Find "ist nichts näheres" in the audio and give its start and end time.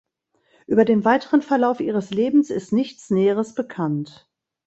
2.49-3.53